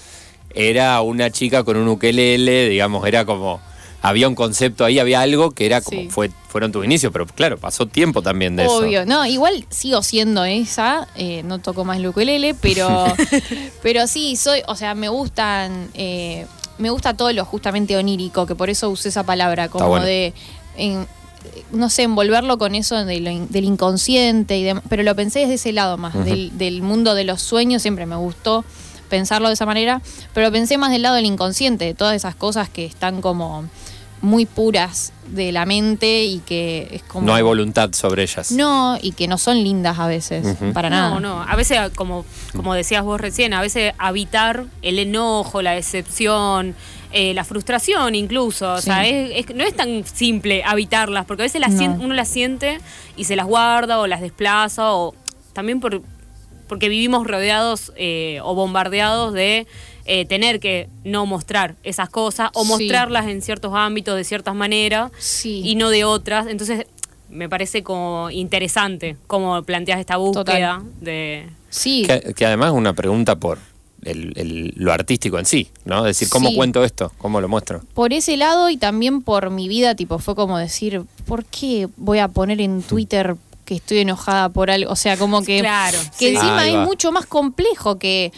era 0.54 1.01
una 1.01 1.30
chica 1.32 1.63
con 1.63 1.77
un 1.77 1.88
ukelele, 1.88 2.70
digamos, 2.70 3.06
era 3.08 3.25
como 3.25 3.60
había 4.01 4.27
un 4.27 4.36
concepto 4.36 4.86
ahí, 4.86 5.00
había 5.00 5.22
algo 5.22 5.51
que 5.51 5.66
era 5.66 5.82
como 5.82 6.01
Sí. 6.01 6.10
fue 6.10 6.32
fueron 6.50 6.72
tus 6.72 6.86
inicios, 6.86 7.12
pero 7.12 7.25
claro, 7.27 7.58
pasó 7.58 7.86
tiempo 7.88 8.22
también 8.22 8.56
de 8.56 8.63
eso. 8.66 8.77
Obvio, 8.77 9.06
no, 9.06 9.25
igual 9.25 9.66
sigo 9.70 10.01
siendo 10.01 10.44
esa, 10.46 11.08
eh, 11.16 11.44
no 11.44 11.60
toco 11.60 11.84
más 11.86 11.98
el 11.98 12.08
ukelele, 12.08 12.56
pero, 12.56 12.88
pero 13.84 14.08
sí, 14.08 14.36
soy, 14.38 14.62
o 14.68 14.75
sea, 14.75 14.96
me 14.96 15.10
gustan, 15.10 15.89
eh, 15.94 16.46
me 16.77 16.89
gusta 16.89 17.16
todo 17.16 17.32
lo 17.34 17.44
justamente 17.46 17.96
onírico, 17.98 18.46
que 18.46 18.56
por 18.56 18.70
eso 18.70 18.89
usé 18.89 19.10
esa 19.10 19.24
palabra, 19.24 19.68
como 19.70 19.88
bueno. 19.89 20.06
de, 20.06 20.34
en- 20.77 21.06
no 21.72 21.89
sé, 21.89 22.03
envolverlo 22.03 22.58
con 22.58 22.75
eso 22.75 23.03
de 23.03 23.20
lo 23.20 23.29
in- 23.29 23.48
del 23.50 23.65
inconsciente, 23.65 24.58
y 24.58 24.63
dem- 24.63 24.82
pero 24.89 25.03
lo 25.03 25.15
pensé 25.15 25.39
desde 25.39 25.56
ese 25.56 25.72
lado 25.74 25.98
más, 25.98 26.13
del, 26.25 26.58
del 26.58 26.82
mundo 26.82 27.13
de 27.15 27.24
los 27.24 27.41
sueños, 27.41 27.82
siempre 27.82 28.06
me 28.06 28.15
gustó 28.15 28.63
pensarlo 29.10 29.48
de 29.48 29.53
esa 29.53 29.65
manera, 29.65 30.01
pero 30.34 30.51
pensé 30.51 30.77
más 30.77 30.91
del 30.91 31.01
lado 31.01 31.15
del 31.15 31.25
inconsciente, 31.25 31.86
de 31.86 31.94
todas 31.94 32.15
esas 32.15 32.36
cosas 32.36 32.70
que 32.70 32.86
están 32.86 33.22
como 33.22 33.65
muy 34.20 34.46
puras 34.48 35.13
de 35.27 35.51
la 35.51 35.65
mente 35.67 36.24
y 36.24 36.39
que 36.39 36.88
es 36.91 37.03
como... 37.03 37.25
No 37.27 37.36
hay 37.36 37.44
voluntad 37.44 37.91
sobre 37.94 38.24
ellas. 38.24 38.51
No, 38.51 38.98
y 39.00 39.12
que 39.12 39.27
no 39.27 39.38
son 39.38 39.63
lindas 39.63 40.00
a 40.00 40.08
veces, 40.08 40.58
para 40.74 40.89
nada. 40.89 41.12
No, 41.12 41.20
no. 41.20 41.44
A 41.44 41.56
veces, 41.56 41.79
como, 41.96 42.25
como 42.56 42.74
decías 42.74 43.03
vos 43.03 43.22
recién, 43.22 43.53
a 43.53 43.62
veces 43.62 43.94
habitar 44.00 44.65
el 44.82 44.98
enojo, 44.98 45.62
la 45.62 45.72
decepción, 45.74 46.75
eh, 47.12 47.34
la 47.34 47.44
frustración 47.44 48.16
incluso. 48.16 48.74
O 48.74 48.78
Sí. 48.78 48.84
sea, 48.86 49.06
es- 49.08 49.46
es- 49.50 49.56
no 49.56 49.64
es 49.64 49.76
tan 49.76 50.06
simple 50.06 50.64
habitarlas, 50.66 51.26
porque 51.26 51.44
a 51.44 51.46
veces 51.46 51.62
las 51.62 51.72
No. 51.72 51.78
sien- 51.80 52.00
uno 52.02 52.14
las 52.14 52.28
siente 52.28 52.80
y 53.16 53.24
se 53.26 53.36
las 53.36 53.46
guarda 53.46 54.00
o 54.00 54.08
las 54.08 54.22
desplaza, 54.22 54.94
o 54.94 55.14
también 55.54 55.80
por, 55.80 56.02
porque 56.68 56.90
vivimos 56.90 57.26
rodeados 57.26 57.94
eh, 57.96 58.40
o 58.44 58.54
bombardeados 58.56 59.34
de 59.34 59.68
eh, 60.10 60.24
tener 60.26 60.62
que 60.62 60.88
no 61.04 61.26
mostrar 61.26 61.76
esas 61.84 62.10
cosas 62.10 62.50
o 62.54 62.64
Sí. 62.64 62.70
mostrarlas 62.70 63.28
en 63.28 63.42
ciertos 63.42 63.74
ámbitos 63.76 64.16
de 64.16 64.24
ciertas 64.24 64.56
maneras 64.56 65.12
Sí. 65.18 65.62
y 65.66 65.76
no 65.76 65.90
de 65.90 66.06
otras. 66.06 66.48
Entonces, 66.48 66.86
me 67.30 67.50
parece 67.50 67.84
como 67.84 68.30
interesante 68.32 69.18
cómo 69.28 69.62
planteas 69.64 70.00
esta 70.00 70.16
búsqueda 70.16 70.82
de... 71.02 71.50
Sí, 71.70 72.06
Que, 72.08 72.34
que 72.34 72.46
además 72.46 72.70
es 72.72 72.78
una 72.78 72.94
pregunta 72.94 73.36
por 73.36 73.60
el- 74.04 74.34
el- 74.38 74.74
lo 74.75 74.94
artístico 74.94 75.39
en 75.39 75.46
sí, 75.46 75.68
¿no? 75.86 76.00
Es 76.06 76.18
decir, 76.18 76.30
¿cómo 76.30 76.50
Sí. 76.50 76.56
cuento 76.56 76.84
esto? 76.84 77.12
¿Cómo 77.18 77.42
lo 77.42 77.48
muestro? 77.50 77.82
por 77.94 78.13
ese 78.13 78.38
lado 78.38 78.70
y 78.70 78.77
también 78.77 79.22
por 79.22 79.50
mi 79.50 79.68
vida, 79.68 79.96
tipo, 79.96 80.20
fue 80.20 80.36
como 80.36 80.58
decir, 80.58 81.04
¿por 81.25 81.44
qué 81.46 81.88
voy 81.98 82.20
a 82.20 82.27
poner 82.27 82.62
en 82.62 82.82
Twitter 82.84 83.36
que 83.66 83.75
estoy 83.75 84.00
enojada 84.00 84.50
por 84.50 84.70
algo? 84.72 84.92
O 84.92 84.96
sea, 84.96 85.18
como 85.18 85.42
que, 85.42 85.60
Claro, 85.60 85.98
que 86.20 86.30
sí. 86.30 86.36
encima 86.36 86.68
es 86.68 86.75
mucho 86.88 87.12
más 87.12 87.25
complejo 87.25 87.98
que, 88.00 88.32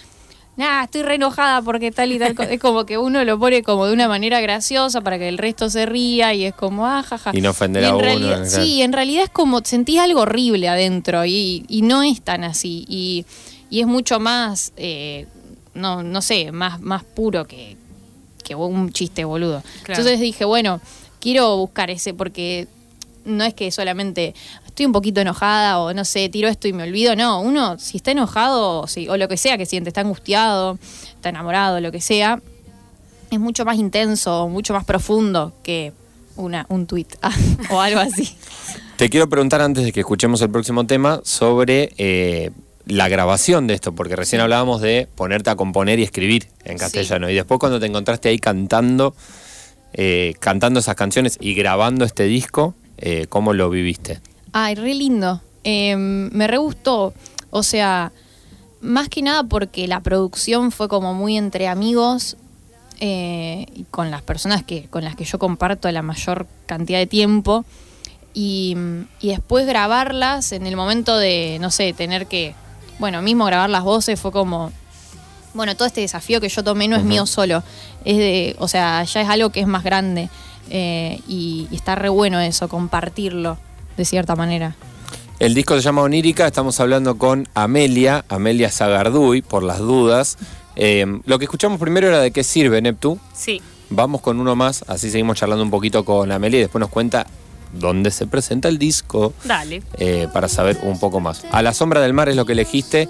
nada, 0.58 0.86
estoy 0.86 1.04
re 1.04 1.16
enojada 1.16 1.62
porque 1.62 1.92
tal 1.92 2.12
y 2.12 2.20
tal 2.20 2.36
cosa. 2.36 2.52
Es 2.52 2.60
como 2.60 2.86
que 2.86 2.98
uno 2.98 3.24
lo 3.24 3.38
pone 3.40 3.62
como 3.64 3.86
de 3.86 3.94
una 3.94 4.08
manera 4.08 4.42
graciosa 4.42 5.02
para 5.02 5.18
que 5.20 5.30
el 5.30 5.38
resto 5.38 5.70
se 5.70 5.86
ría 5.86 6.34
y 6.34 6.46
es 6.46 6.54
como, 6.54 6.86
ah, 6.88 7.04
jaja. 7.04 7.32
Y 7.34 7.42
no 7.42 7.52
ofender 7.52 7.84
Y 7.84 7.86
a 7.86 7.96
uno, 7.96 8.02
realidad- 8.04 8.48
claro. 8.50 8.64
Sí, 8.66 8.82
en 8.82 8.92
realidad 8.94 9.24
es 9.26 9.30
como 9.30 9.60
sentís 9.64 10.00
algo 10.00 10.22
horrible 10.22 10.68
adentro 10.68 11.26
y, 11.26 11.64
y 11.70 11.82
no 11.84 12.02
es 12.04 12.22
tan 12.22 12.44
así. 12.44 12.86
Y, 12.90 13.26
y 13.70 13.82
es 13.82 13.88
mucho 13.88 14.20
más, 14.20 14.74
eh, 14.78 15.28
no, 15.80 16.04
no 16.04 16.22
sé, 16.22 16.52
más, 16.52 16.80
más 16.82 17.04
puro 17.04 17.46
que, 17.46 17.78
que 18.44 18.54
un 18.56 18.92
chiste 18.92 19.24
boludo. 19.26 19.62
Claro. 19.84 20.00
Entonces 20.02 20.20
dije, 20.20 20.46
bueno, 20.46 20.80
quiero 21.20 21.58
buscar 21.58 21.90
ese 21.90 22.14
porque 22.14 22.68
no 23.26 23.44
es 23.44 23.54
que 23.54 23.72
solamente 23.72 24.34
estoy 24.66 24.86
un 24.86 24.92
poquito 24.92 25.22
enojada 25.22 25.80
o 25.80 25.94
no 25.94 26.06
sé, 26.06 26.30
tiro 26.30 26.48
esto 26.48 26.68
y 26.68 26.74
me 26.74 26.84
olvido. 26.84 27.16
No, 27.16 27.42
uno 27.42 27.78
si 27.80 27.98
está 27.98 28.12
enojado 28.12 28.82
o, 28.82 28.88
si- 28.88 29.08
o 29.10 29.18
lo 29.18 29.28
que 29.28 29.38
sea 29.38 29.58
que 29.58 29.66
siente, 29.66 29.90
está 29.90 30.02
angustiado, 30.02 30.78
está 31.16 31.30
enamorado, 31.30 31.80
lo 31.82 31.92
que 31.92 32.02
sea, 32.02 32.42
es 33.32 33.40
mucho 33.40 33.66
más 33.66 33.78
intenso, 33.78 34.48
mucho 34.48 34.74
más 34.74 34.86
profundo 34.86 35.54
que 35.64 35.94
una, 36.36 36.66
un 36.70 36.88
tweet 36.88 37.08
o 37.70 37.80
algo 37.82 38.00
así. 38.00 38.36
Te 38.96 39.10
quiero 39.10 39.30
preguntar 39.30 39.62
antes 39.62 39.84
de 39.84 39.92
que 39.92 40.00
escuchemos 40.00 40.42
el 40.42 40.50
próximo 40.50 40.86
tema 40.88 41.22
sobre 41.24 41.94
eh, 41.98 42.52
la 42.90 43.08
grabación 43.08 43.68
de 43.68 43.76
esto, 43.76 43.94
porque 43.94 44.16
recién 44.16 44.42
hablábamos 44.42 44.82
de 44.82 45.08
ponerte 45.16 45.52
a 45.52 45.56
componer 45.56 46.00
y 46.00 46.04
escribir 46.04 46.48
en 46.66 46.78
castellano. 46.78 47.30
Y 47.30 47.36
después 47.36 47.60
cuando 47.60 47.80
te 47.80 47.86
encontraste 47.86 48.30
ahí 48.30 48.40
cantando, 48.40 49.16
eh, 49.94 50.34
cantando 50.40 50.80
esas 50.80 50.96
canciones 50.96 51.38
y 51.40 51.54
grabando 51.54 52.04
este 52.04 52.24
disco, 52.24 52.74
eh, 52.98 53.28
¿cómo 53.30 53.54
lo 53.54 53.70
viviste? 53.70 54.20
Ay, 54.54 54.74
re 54.74 54.96
lindo. 54.96 55.42
Eh, 55.64 55.96
me 55.96 56.48
re 56.48 56.58
gustó. 56.58 57.14
O 57.52 57.62
sea, 57.62 58.12
más 58.82 59.08
que 59.08 59.22
nada 59.22 59.44
porque 59.44 59.88
la 59.88 60.02
producción 60.02 60.72
fue 60.72 60.90
como 60.90 61.14
muy 61.14 61.38
entre 61.38 61.68
amigos 61.68 62.38
eh, 63.00 63.68
y 63.76 63.84
con 63.84 64.10
las 64.10 64.24
personas 64.24 64.64
que, 64.64 64.88
con 64.88 65.04
las 65.04 65.16
que 65.16 65.26
yo 65.26 65.38
comparto 65.38 65.92
la 65.92 66.02
mayor 66.02 66.48
cantidad 66.66 66.98
de 66.98 67.08
tiempo. 67.08 67.66
Y, 68.34 68.76
y 69.20 69.30
después 69.30 69.68
grabarlas 69.68 70.54
en 70.54 70.66
el 70.66 70.76
momento 70.76 71.18
de, 71.18 71.58
no 71.62 71.70
sé, 71.70 71.94
tener 71.94 72.26
que, 72.26 72.56
bueno, 73.00 73.22
mismo 73.22 73.46
grabar 73.46 73.70
las 73.70 73.84
voces 73.84 74.20
fue 74.20 74.32
como, 74.32 74.72
bueno, 75.54 75.76
todo 75.76 75.88
este 75.88 76.02
desafío 76.02 76.40
que 76.40 76.50
yo 76.50 76.64
tomé 76.64 76.88
no 76.88 76.96
es 76.96 77.04
mío 77.04 77.26
solo, 77.26 77.64
es 78.06 78.18
de, 78.18 78.56
o 78.60 78.68
sea, 78.68 79.04
ya 79.04 79.22
es 79.22 79.30
algo 79.30 79.50
que 79.50 79.62
es 79.62 79.68
más 79.68 79.84
grande 79.84 80.30
eh, 80.70 81.20
y, 81.28 81.68
y 81.72 81.76
está 81.76 81.96
re 81.96 82.10
bueno 82.10 82.40
eso, 82.40 82.68
compartirlo 82.68 83.58
de 83.98 84.06
cierta 84.06 84.36
manera. 84.36 84.76
El 85.40 85.54
disco 85.54 85.74
se 85.76 85.82
llama 85.82 86.02
Onírica, 86.02 86.46
estamos 86.46 86.80
hablando 86.82 87.18
con 87.18 87.48
Amelia, 87.54 88.26
Amelia 88.28 88.70
Zagarduy, 88.70 89.42
por 89.42 89.64
las 89.64 89.80
dudas. 89.80 90.38
Eh, 90.76 91.06
lo 91.26 91.40
que 91.40 91.46
escuchamos 91.46 91.80
primero 91.80 92.10
era 92.10 92.20
de 92.20 92.32
qué 92.32 92.44
sirve 92.44 92.82
Neptu. 92.82 93.18
Sí. 93.34 93.62
Vamos 93.90 94.20
con 94.20 94.40
uno 94.40 94.58
más, 94.58 94.84
así 94.88 95.10
seguimos 95.10 95.38
charlando 95.38 95.64
un 95.64 95.72
poquito 95.72 96.04
con 96.04 96.30
Amelia 96.32 96.58
y 96.58 96.62
después 96.64 96.82
nos 96.82 96.90
cuenta 96.90 97.26
dónde 97.74 98.12
se 98.12 98.28
presenta 98.28 98.68
el 98.68 98.78
disco 98.80 99.34
Dale. 99.44 99.82
eh, 99.98 100.28
para 100.34 100.48
saber 100.48 100.80
un 100.84 101.00
poco 101.00 101.20
más. 101.20 101.44
A 101.52 101.62
la 101.62 101.74
sombra 101.74 102.02
del 102.02 102.14
mar 102.14 102.30
es 102.30 102.36
lo 102.36 102.46
que 102.46 102.54
elegiste. 102.54 103.08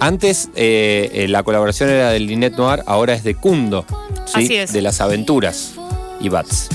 Antes 0.00 0.48
eh, 0.56 1.10
eh, 1.14 1.28
la 1.28 1.42
colaboración 1.44 1.88
era 1.88 2.10
del 2.10 2.26
Linet 2.26 2.56
Noir, 2.56 2.82
ahora 2.86 3.14
es 3.14 3.22
de 3.22 3.34
Kundo, 3.36 3.84
¿sí? 4.26 4.44
Así 4.44 4.56
es. 4.56 4.72
de 4.72 4.82
las 4.82 5.00
aventuras 5.00 5.72
y 6.20 6.28
Bats. 6.28 6.68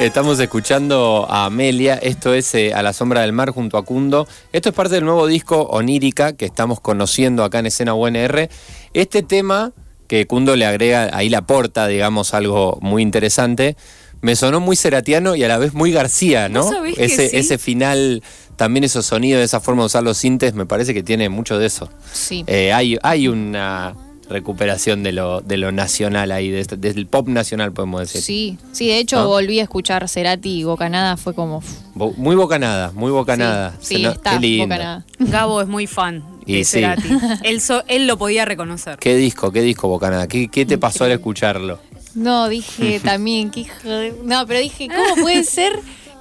Estamos 0.00 0.40
escuchando 0.40 1.26
a 1.28 1.44
Amelia, 1.44 1.96
esto 1.96 2.32
es 2.32 2.54
eh, 2.54 2.72
A 2.72 2.82
la 2.82 2.94
sombra 2.94 3.20
del 3.20 3.34
mar 3.34 3.50
junto 3.50 3.76
a 3.76 3.84
Cundo. 3.84 4.26
Esto 4.50 4.70
es 4.70 4.74
parte 4.74 4.94
del 4.94 5.04
nuevo 5.04 5.26
disco 5.26 5.60
Onírica 5.64 6.32
que 6.32 6.46
estamos 6.46 6.80
conociendo 6.80 7.44
acá 7.44 7.58
en 7.58 7.66
Escena 7.66 7.92
UNR. 7.92 8.48
Este 8.94 9.22
tema 9.22 9.72
que 10.08 10.26
Cundo 10.26 10.56
le 10.56 10.64
agrega, 10.64 11.10
ahí 11.12 11.28
la 11.28 11.42
porta, 11.42 11.86
digamos, 11.86 12.32
algo 12.32 12.78
muy 12.80 13.02
interesante, 13.02 13.76
me 14.22 14.36
sonó 14.36 14.58
muy 14.58 14.74
seratiano 14.74 15.36
y 15.36 15.44
a 15.44 15.48
la 15.48 15.58
vez 15.58 15.74
muy 15.74 15.92
García, 15.92 16.48
¿no? 16.48 16.62
¿Vos 16.62 16.70
sabés 16.70 16.96
que 16.96 17.04
Ese, 17.04 17.28
sí? 17.28 17.36
ese 17.36 17.58
final, 17.58 18.22
también 18.56 18.84
esos 18.84 19.04
sonidos, 19.04 19.44
esa 19.44 19.60
forma 19.60 19.82
de 19.82 19.86
usar 19.86 20.02
los 20.02 20.16
sintes, 20.16 20.54
me 20.54 20.64
parece 20.64 20.94
que 20.94 21.02
tiene 21.02 21.28
mucho 21.28 21.58
de 21.58 21.66
eso. 21.66 21.90
Sí. 22.10 22.42
Eh, 22.46 22.72
hay, 22.72 22.98
hay 23.02 23.28
una 23.28 23.94
recuperación 24.30 25.02
de 25.02 25.12
lo, 25.12 25.40
de 25.42 25.56
lo 25.58 25.72
nacional 25.72 26.32
ahí, 26.32 26.50
de 26.50 26.60
este- 26.60 26.76
desde 26.76 27.00
el 27.00 27.06
pop 27.06 27.28
nacional 27.28 27.72
podemos 27.72 28.00
decir. 28.00 28.22
Sí, 28.22 28.58
sí, 28.72 28.88
de 28.88 28.98
hecho 28.98 29.16
¿No? 29.20 29.28
volví 29.28 29.60
a 29.60 29.64
escuchar 29.64 30.08
Cerati 30.08 30.60
y 30.60 30.64
Bocanada, 30.64 31.16
fue 31.16 31.34
como... 31.34 31.62
Bo- 31.94 32.14
Muy 32.16 32.36
bocanada, 32.36 32.92
muy 32.92 33.10
bocanada. 33.10 33.76
Sí, 33.80 33.96
sí, 33.96 34.02
no- 34.02 34.10
está 34.12 34.32
qué 34.34 34.40
lindo. 34.40 34.64
Bocanada. 34.66 35.04
Gabo 35.18 35.60
es 35.60 35.68
muy 35.68 35.86
fan 35.86 36.24
de 36.46 36.52
Y 36.60 36.64
sí. 36.64 36.78
Cerati. 36.80 37.08
Él, 37.42 37.60
so- 37.60 37.82
él 37.88 38.06
lo 38.06 38.16
podía 38.16 38.44
reconocer. 38.44 38.98
¿Qué 38.98 39.16
disco, 39.16 39.50
qué 39.52 39.62
disco 39.62 39.88
bocanada? 39.88 40.26
¿Qué, 40.28 40.48
qué 40.48 40.64
te 40.64 40.78
pasó 40.78 41.04
al 41.04 41.12
escucharlo? 41.12 41.78
No, 42.14 42.48
dije 42.48 43.00
también, 43.04 43.50
que 43.50 43.60
hijo 43.60 43.88
de- 43.88 44.14
No, 44.24 44.46
pero 44.46 44.60
dije, 44.60 44.88
¿cómo 44.88 45.22
puede 45.22 45.44
ser 45.44 45.72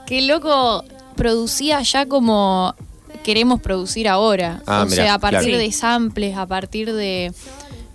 que 0.08 0.20
el 0.20 0.28
loco 0.28 0.84
producía 1.16 1.82
ya 1.84 2.06
como 2.08 2.74
queremos 3.24 3.62
producir 3.62 4.08
ahora? 4.08 4.62
Ah, 4.66 4.82
o 4.84 4.86
mirá, 4.90 5.04
sea, 5.04 5.14
a 5.16 5.20
partir 5.20 5.50
claro. 5.50 5.58
de 5.60 5.72
samples, 5.72 6.36
a 6.38 6.46
partir 6.48 6.92
de. 6.94 7.32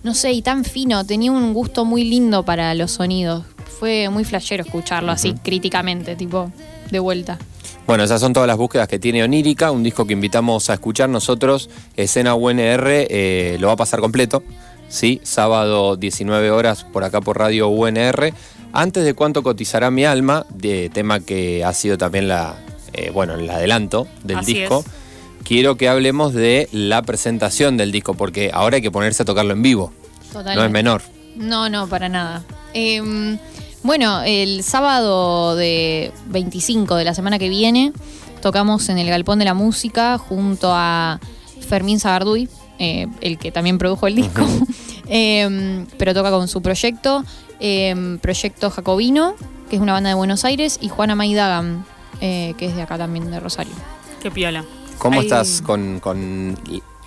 No 0.05 0.13
sé, 0.13 0.33
y 0.33 0.43
tan 0.43 0.65
fino, 0.65 1.03
tenía 1.03 1.31
un 1.31 1.51
gusto 1.51 1.83
muy 1.83 2.03
lindo 2.03 2.43
para 2.43 2.75
los 2.75 2.91
sonidos. 2.91 3.43
Fue 3.79 4.07
muy 4.09 4.23
flashero 4.23 4.61
escucharlo 4.63 5.11
así, 5.11 5.33
críticamente, 5.41 6.15
tipo, 6.15 6.51
de 6.91 6.99
vuelta. 6.99 7.39
Bueno, 7.87 8.03
esas 8.03 8.21
son 8.21 8.31
todas 8.31 8.45
las 8.45 8.55
búsquedas 8.55 8.87
que 8.87 8.99
tiene 8.99 9.23
Onírica, 9.23 9.71
un 9.71 9.81
disco 9.81 10.05
que 10.05 10.13
invitamos 10.13 10.69
a 10.69 10.75
escuchar 10.75 11.09
nosotros. 11.09 11.71
Escena 11.95 12.35
UNR 12.35 12.83
eh, 12.87 13.57
lo 13.59 13.65
va 13.65 13.73
a 13.73 13.77
pasar 13.77 13.99
completo, 13.99 14.43
¿sí? 14.89 15.21
Sábado 15.23 15.95
19 15.95 16.51
horas 16.51 16.83
por 16.83 17.03
acá 17.03 17.19
por 17.19 17.39
Radio 17.39 17.69
UNR. 17.69 18.31
Antes 18.73 19.05
de 19.05 19.15
cuánto 19.15 19.41
cotizará 19.41 19.89
mi 19.89 20.05
alma, 20.05 20.45
de 20.53 20.91
tema 20.93 21.19
que 21.19 21.65
ha 21.65 21.73
sido 21.73 21.97
también 21.97 22.27
la, 22.27 22.57
eh, 22.93 23.09
bueno, 23.09 23.33
el 23.33 23.49
adelanto 23.49 24.07
del 24.23 24.37
Así 24.37 24.53
disco. 24.53 24.83
es. 24.85 25.04
Quiero 25.45 25.77
que 25.77 25.87
hablemos 25.87 26.33
de 26.33 26.67
la 26.73 27.01
presentación 27.03 27.77
del 27.77 27.91
disco, 27.91 28.15
porque 28.15 28.51
ahora 28.53 28.77
hay 28.77 28.81
que 28.81 28.91
ponerse 28.91 29.23
a 29.23 29.25
tocarlo 29.25 29.53
en 29.53 29.61
vivo. 29.61 29.93
Totalmente. 30.27 30.55
No 30.55 30.65
es 30.65 30.71
menor. 30.71 31.01
No, 31.37 31.69
no, 31.69 31.87
para 31.87 32.09
nada. 32.09 32.43
Eh, 32.73 33.37
bueno, 33.83 34.23
el 34.25 34.63
sábado 34.63 35.55
de 35.55 36.11
25 36.27 36.95
de 36.95 37.05
la 37.05 37.13
semana 37.13 37.39
que 37.39 37.47
viene 37.49 37.93
tocamos 38.41 38.89
en 38.89 38.97
el 38.97 39.07
Galpón 39.07 39.39
de 39.39 39.45
la 39.45 39.53
Música 39.53 40.17
junto 40.17 40.71
a 40.73 41.19
Fermín 41.67 41.99
Zagarduy, 41.99 42.49
eh, 42.79 43.07
el 43.21 43.37
que 43.37 43.51
también 43.51 43.77
produjo 43.77 44.07
el 44.07 44.15
disco, 44.15 44.43
Eh, 45.07 45.85
pero 45.97 46.13
toca 46.13 46.31
con 46.31 46.47
su 46.47 46.61
proyecto, 46.61 47.23
eh, 47.59 48.17
Proyecto 48.21 48.69
Jacobino, 48.71 49.35
que 49.69 49.75
es 49.75 49.81
una 49.81 49.93
banda 49.93 50.09
de 50.09 50.15
Buenos 50.15 50.45
Aires, 50.45 50.79
y 50.81 50.89
Juana 50.89 51.15
Maidagan, 51.15 51.85
eh, 52.21 52.53
que 52.57 52.65
es 52.65 52.75
de 52.75 52.81
acá 52.81 52.97
también, 52.97 53.29
de 53.29 53.39
Rosario. 53.39 53.73
Qué 54.21 54.31
piola. 54.31 54.65
¿Cómo 54.97 55.21
estás 55.21 55.61
con, 55.61 55.99
con 55.99 56.57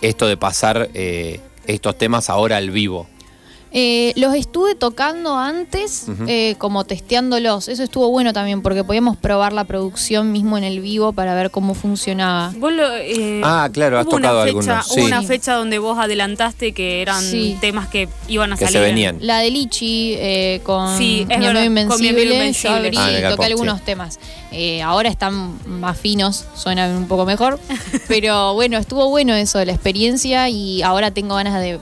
esto 0.01 0.27
de 0.27 0.37
pasar 0.37 0.91
eh, 0.95 1.41
estos 1.67 1.99
temas 1.99 2.31
ahora 2.31 2.57
al 2.57 2.71
vivo? 2.71 3.09
Eh, 3.71 4.15
los 4.17 4.35
estuve 4.35 4.75
tocando 4.75 5.37
antes, 5.37 6.07
eh, 6.27 6.55
como 6.59 6.85
testeándolos. 6.85 7.69
Eso 7.69 7.83
estuvo 7.83 8.09
bueno 8.11 8.33
también 8.33 8.63
porque 8.63 8.83
podíamos 8.83 9.17
probar 9.17 9.53
la 9.53 9.65
producción 9.65 10.33
mismo 10.33 10.57
en 10.57 10.65
el 10.65 10.81
vivo 10.81 11.13
para 11.13 11.35
ver 11.35 11.51
cómo 11.51 11.75
funcionaba. 11.75 12.53
Vos 12.57 12.73
lo, 12.73 12.97
eh, 12.97 13.43
Ah, 13.45 13.69
claro, 13.73 13.99
has 13.99 14.07
hubo 14.07 14.17
tocado 14.17 14.37
una 14.43 14.45
fecha, 14.47 14.59
algunos, 14.59 14.87
Hubo 14.87 14.95
sí. 14.95 15.01
una 15.03 15.23
fecha 15.23 15.55
donde 15.55 15.79
vos 15.79 15.99
adelantaste 15.99 16.73
que 16.73 17.03
eran 17.03 17.23
Sí. 17.23 17.59
temas 17.61 17.89
que 17.89 18.09
iban 18.29 18.53
a 18.53 18.57
Que 18.57 18.67
se 18.67 18.73
salir. 18.73 18.89
venían. 18.89 19.19
La 19.21 19.39
de 19.41 19.51
Lichi 19.51 20.15
eh, 20.17 20.61
con 20.65 20.97
Sí, 20.97 21.27
es 21.29 21.39
Mi 21.39 21.47
verdad, 21.47 21.63
Amigo 21.67 21.89
con 21.91 22.01
Mi 22.01 22.09
Amigo 22.09 22.23
Invencible, 22.33 22.35
Invencible. 22.37 22.91
yo 22.93 23.01
abrí 23.01 23.25
Ah, 23.25 23.31
toqué 23.31 23.45
algunos 23.47 23.79
sí. 23.79 23.85
temas. 23.85 24.19
Eh, 24.51 24.81
ahora 24.81 25.11
están 25.11 25.59
más 25.67 25.99
finos, 25.99 26.47
suenan 26.55 26.97
un 26.97 27.07
poco 27.07 27.27
mejor. 27.27 27.61
pero 28.09 28.55
bueno, 28.55 28.79
estuvo 28.79 29.11
bueno 29.11 29.35
eso, 29.35 29.63
la 29.65 29.73
experiencia 29.73 30.49
y 30.49 30.81
ahora 30.81 31.11
tengo 31.11 31.35
ganas 31.35 31.61
de 31.61 31.79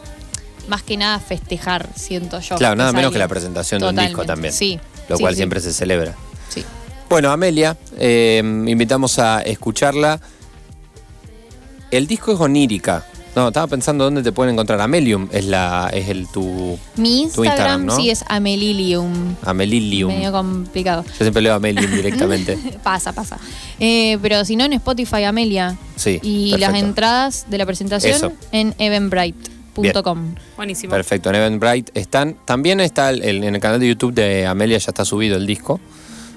más 0.68 0.82
que 0.82 0.96
nada 0.96 1.18
festejar, 1.20 1.88
siento 1.94 2.40
yo. 2.40 2.56
Claro, 2.56 2.76
nada 2.76 2.92
menos 2.92 3.12
que 3.12 3.18
la 3.18 3.28
presentación 3.28 3.80
de 3.80 3.88
un 3.88 3.96
disco 3.96 4.22
Totalmente, 4.22 4.26
también. 4.26 4.52
Sí. 4.52 4.80
Lo 5.08 5.16
sí, 5.16 5.22
cual 5.22 5.34
sí, 5.34 5.38
siempre 5.38 5.60
se 5.60 5.72
celebra. 5.72 6.14
Sí. 6.48 6.64
Bueno, 7.08 7.30
Amelia, 7.30 7.76
eh, 7.98 8.40
invitamos 8.44 9.18
a 9.18 9.40
escucharla. 9.42 10.20
El 11.90 12.06
disco 12.06 12.32
es 12.32 12.40
onírica. 12.40 13.04
No, 13.36 13.48
estaba 13.48 13.66
pensando 13.66 14.04
dónde 14.04 14.22
te 14.22 14.32
pueden 14.32 14.54
encontrar. 14.54 14.80
Amelium 14.80 15.28
es 15.30 15.44
la 15.44 15.90
es 15.92 16.08
el 16.08 16.26
tu 16.26 16.78
Mi 16.96 17.28
Tu 17.34 17.44
Instagram, 17.44 17.84
¿no? 17.84 17.94
sí 17.94 18.08
es 18.08 18.24
Amelilium. 18.28 19.36
Amelilium. 19.42 20.10
Medio 20.10 20.32
complicado. 20.32 21.04
Yo 21.04 21.18
siempre 21.18 21.42
leo 21.42 21.52
Amelium 21.54 21.90
directamente. 21.90 22.56
pasa, 22.82 23.12
pasa. 23.12 23.38
Eh, 23.78 24.16
pero 24.22 24.42
si 24.46 24.56
no, 24.56 24.64
en 24.64 24.72
Spotify, 24.72 25.24
Amelia. 25.24 25.76
Sí. 25.96 26.18
Y 26.22 26.52
perfecto. 26.52 26.72
las 26.72 26.82
entradas 26.82 27.46
de 27.50 27.58
la 27.58 27.66
presentación 27.66 28.14
Eso. 28.14 28.32
en 28.52 28.74
eventbrite.com. 29.84 30.34
Buenísimo. 30.56 30.90
Perfecto, 30.90 31.28
en 31.30 31.36
Eventbrite 31.36 31.92
están. 31.98 32.36
También 32.44 32.80
está 32.80 33.10
el- 33.10 33.22
el- 33.22 33.44
en 33.44 33.54
el 33.54 33.60
canal 33.60 33.80
de 33.80 33.88
YouTube 33.88 34.14
de 34.14 34.46
Amelia, 34.46 34.78
ya 34.78 34.90
está 34.90 35.04
subido 35.04 35.36
el 35.36 35.46
disco. 35.46 35.80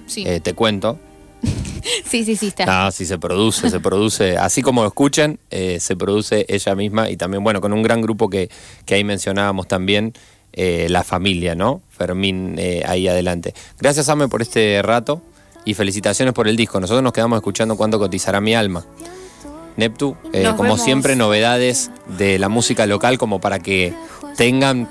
Sí. 0.07 0.23
Eh, 0.27 0.39
te 0.39 0.53
cuento. 0.53 0.99
sí, 2.05 2.25
sí, 2.25 2.35
sí, 2.35 2.47
está. 2.47 2.65
No, 2.65 2.91
sí 2.91 3.05
se 3.05 3.17
produce, 3.17 3.69
se 3.69 3.79
produce, 3.79 4.37
así 4.37 4.61
como 4.61 4.81
lo 4.81 4.87
escuchan, 4.89 5.39
eh, 5.51 5.79
se 5.79 5.95
produce 5.95 6.45
ella 6.49 6.75
misma 6.75 7.09
y 7.09 7.17
también, 7.17 7.43
bueno, 7.43 7.61
con 7.61 7.71
un 7.73 7.81
gran 7.83 8.01
grupo 8.01 8.29
que, 8.29 8.49
que 8.85 8.95
ahí 8.95 9.03
mencionábamos 9.03 9.67
también, 9.67 10.13
eh, 10.51 10.87
la 10.89 11.03
familia, 11.03 11.55
¿no? 11.55 11.81
Fermín 11.89 12.55
eh, 12.57 12.83
ahí 12.85 13.07
adelante. 13.07 13.53
Gracias, 13.79 14.09
Ame, 14.09 14.27
por 14.27 14.41
este 14.41 14.81
rato 14.81 15.21
y 15.63 15.75
felicitaciones 15.75 16.33
por 16.33 16.47
el 16.47 16.55
disco. 16.57 16.79
Nosotros 16.79 17.03
nos 17.03 17.13
quedamos 17.13 17.37
escuchando 17.37 17.77
cuánto 17.77 17.99
cotizará 17.99 18.41
mi 18.41 18.55
alma. 18.55 18.83
Neptu, 19.77 20.15
eh, 20.33 20.43
como 20.51 20.63
vemos. 20.63 20.81
siempre, 20.83 21.15
novedades 21.15 21.91
de 22.17 22.37
la 22.39 22.49
música 22.49 22.85
local 22.85 23.17
como 23.17 23.39
para 23.39 23.59
que 23.59 23.93
tengan 24.35 24.87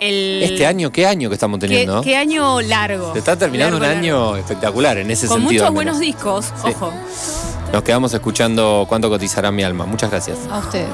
El- 0.00 0.42
este 0.42 0.66
año, 0.66 0.90
¿qué 0.90 1.06
año 1.06 1.28
que 1.28 1.34
estamos 1.34 1.58
¿Qué, 1.60 1.68
teniendo? 1.68 2.02
qué 2.02 2.16
año 2.16 2.60
largo. 2.60 3.12
Se 3.12 3.20
está 3.20 3.36
terminando 3.36 3.76
un 3.76 3.82
largo. 3.82 3.98
año 3.98 4.36
espectacular 4.36 4.98
en 4.98 5.10
ese 5.10 5.28
Con 5.28 5.40
sentido. 5.40 5.64
muchos 5.64 5.66
al 5.68 5.72
menos. 5.72 5.98
buenos 5.98 6.00
discos, 6.00 6.46
Sí. 6.64 6.72
ojo. 6.74 6.92
Nos 7.72 7.82
quedamos 7.82 8.12
escuchando 8.14 8.84
cuánto 8.88 9.08
cotizará 9.08 9.50
mi 9.50 9.62
alma. 9.62 9.86
Muchas 9.86 10.10
gracias. 10.10 10.38
A 10.50 10.58
ustedes. 10.58 10.88